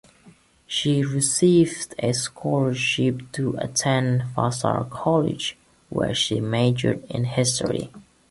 She 0.65 1.03
received 1.05 1.93
a 1.99 2.11
scholarship 2.13 3.31
to 3.33 3.53
attend 3.59 4.23
Vassar 4.35 4.87
College, 4.89 5.55
where 5.91 6.15
she 6.15 6.39
majored 6.39 7.03
in 7.07 7.25
history. 7.25 7.91